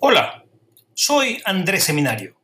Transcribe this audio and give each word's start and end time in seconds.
Hola, 0.00 0.44
soy 0.94 1.42
Andrés 1.44 1.82
Seminario. 1.82 2.36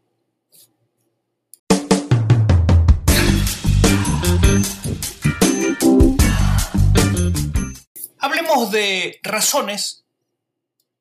Hablemos 8.18 8.72
de 8.72 9.20
razones 9.22 10.04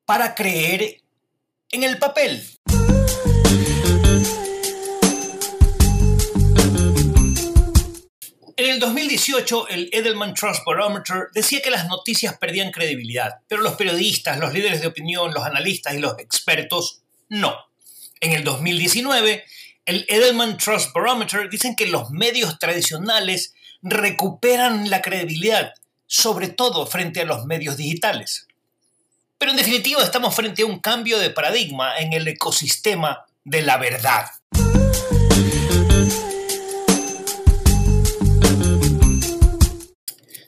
para 0.04 0.36
creer 0.36 1.02
en 1.72 1.82
el 1.82 1.98
papel. 1.98 2.46
En 8.64 8.70
el 8.70 8.80
2018, 8.80 9.68
el 9.68 9.90
Edelman 9.92 10.32
Trust 10.32 10.62
Barometer 10.64 11.28
decía 11.34 11.60
que 11.60 11.70
las 11.70 11.86
noticias 11.86 12.38
perdían 12.38 12.70
credibilidad, 12.70 13.40
pero 13.46 13.60
los 13.60 13.74
periodistas, 13.74 14.38
los 14.38 14.54
líderes 14.54 14.80
de 14.80 14.86
opinión, 14.86 15.34
los 15.34 15.44
analistas 15.44 15.92
y 15.92 15.98
los 15.98 16.18
expertos 16.18 17.02
no. 17.28 17.54
En 18.20 18.32
el 18.32 18.42
2019, 18.42 19.44
el 19.84 20.06
Edelman 20.08 20.56
Trust 20.56 20.94
Barometer 20.94 21.50
dicen 21.50 21.76
que 21.76 21.88
los 21.88 22.08
medios 22.08 22.58
tradicionales 22.58 23.52
recuperan 23.82 24.88
la 24.88 25.02
credibilidad, 25.02 25.74
sobre 26.06 26.48
todo 26.48 26.86
frente 26.86 27.20
a 27.20 27.26
los 27.26 27.44
medios 27.44 27.76
digitales. 27.76 28.48
Pero 29.36 29.50
en 29.50 29.58
definitiva 29.58 30.02
estamos 30.02 30.34
frente 30.34 30.62
a 30.62 30.66
un 30.66 30.80
cambio 30.80 31.18
de 31.18 31.28
paradigma 31.28 31.98
en 31.98 32.14
el 32.14 32.26
ecosistema 32.26 33.26
de 33.44 33.60
la 33.60 33.76
verdad. 33.76 34.24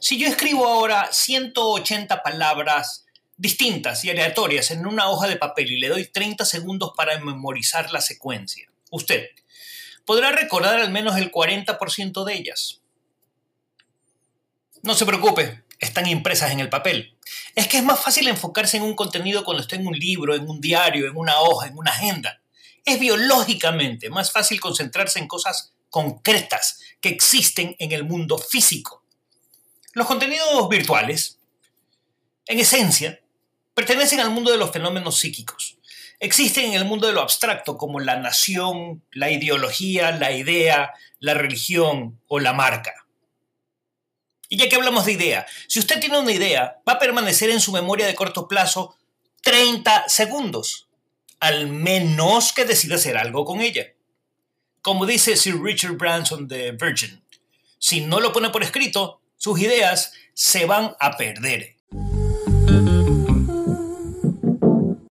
Si 0.07 0.19
yo 0.19 0.29
escribo 0.29 0.69
ahora 0.69 1.09
180 1.11 2.23
palabras 2.23 3.07
distintas 3.37 4.05
y 4.05 4.11
aleatorias 4.11 4.71
en 4.71 4.87
una 4.87 5.11
hoja 5.11 5.27
de 5.27 5.35
papel 5.35 5.73
y 5.73 5.81
le 5.81 5.89
doy 5.89 6.07
30 6.07 6.45
segundos 6.45 6.93
para 6.97 7.19
memorizar 7.19 7.91
la 7.91 8.01
secuencia, 8.01 8.71
usted 8.91 9.31
podrá 10.05 10.31
recordar 10.31 10.79
al 10.79 10.93
menos 10.93 11.17
el 11.17 11.33
40% 11.33 12.25
de 12.25 12.35
ellas. 12.35 12.83
No 14.83 14.95
se 14.95 15.07
preocupe, 15.07 15.65
están 15.81 16.07
impresas 16.07 16.53
en 16.53 16.61
el 16.61 16.69
papel. 16.69 17.17
Es 17.57 17.67
que 17.67 17.79
es 17.79 17.83
más 17.83 18.01
fácil 18.01 18.29
enfocarse 18.29 18.77
en 18.77 18.85
un 18.85 18.95
contenido 18.95 19.43
cuando 19.43 19.65
está 19.65 19.75
en 19.75 19.89
un 19.89 19.99
libro, 19.99 20.37
en 20.37 20.49
un 20.49 20.61
diario, 20.61 21.09
en 21.09 21.17
una 21.17 21.41
hoja, 21.41 21.67
en 21.67 21.77
una 21.77 21.91
agenda. 21.91 22.41
Es 22.85 23.01
biológicamente 23.01 24.09
más 24.09 24.31
fácil 24.31 24.61
concentrarse 24.61 25.19
en 25.19 25.27
cosas 25.27 25.73
concretas 25.91 26.79
que 27.01 27.09
existen 27.09 27.75
en 27.81 27.91
el 27.91 28.05
mundo 28.05 28.39
físico. 28.39 29.03
Los 29.97 30.07
contenidos 30.07 30.69
virtuales, 30.69 31.39
en 32.45 32.61
esencia, 32.61 33.19
pertenecen 33.73 34.21
al 34.21 34.29
mundo 34.29 34.53
de 34.53 34.59
los 34.59 34.71
fenómenos 34.71 35.17
psíquicos. 35.17 35.79
Existen 36.21 36.67
en 36.67 36.75
el 36.75 36.85
mundo 36.85 37.07
de 37.07 37.15
lo 37.15 37.23
abstracto 37.23 37.79
como 37.79 37.99
la 37.99 38.17
nación, 38.17 39.03
la 39.11 39.31
ideología, 39.31 40.11
la 40.11 40.33
idea, 40.33 40.93
la 41.19 41.33
religión 41.33 42.21
o 42.29 42.39
la 42.41 42.53
marca. 42.53 43.07
Y 44.51 44.59
ya 44.59 44.69
que 44.69 44.77
hablamos 44.77 45.07
de 45.07 45.13
idea, 45.13 45.47
si 45.67 45.79
usted 45.79 45.99
tiene 45.99 46.19
una 46.19 46.33
idea, 46.33 46.77
va 46.87 46.93
a 46.93 46.99
permanecer 46.99 47.49
en 47.49 47.61
su 47.61 47.73
memoria 47.73 48.07
de 48.07 48.15
corto 48.15 48.49
plazo 48.49 48.99
30 49.45 50.11
segundos, 50.11 50.89
al 51.41 51.69
menos 51.69 52.53
que 52.53 52.67
decida 52.67 52.97
hacer 52.97 53.17
algo 53.17 53.47
con 53.47 53.63
ella. 53.63 53.95
Como 54.83 55.07
dice 55.07 55.39
Sir 55.39 55.59
Richard 55.59 55.97
Branson 55.97 56.47
de 56.47 56.73
Virgin, 56.73 57.23
si 57.79 58.03
no 58.03 58.21
lo 58.21 58.35
pone 58.35 58.51
por 58.51 58.63
escrito, 58.63 59.23
sus 59.37 59.61
ideas 59.61 60.13
se 60.35 60.67
van 60.67 60.95
a 61.01 61.17
perder. 61.17 61.76